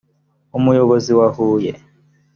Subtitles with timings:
[0.57, 1.71] umuyobozi wa huye